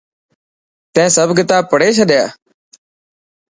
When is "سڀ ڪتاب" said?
1.15-1.63